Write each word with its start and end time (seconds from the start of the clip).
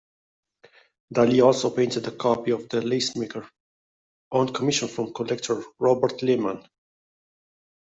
Dali 1.13 1.41
also 1.45 1.69
painted 1.69 2.07
a 2.07 2.11
copy 2.17 2.49
of 2.49 2.67
"The 2.69 2.81
Lacemaker" 2.81 3.47
on 4.31 4.51
commission 4.51 4.87
from 4.87 5.13
collector 5.13 5.63
Robert 5.77 6.23
Lehman. 6.23 6.67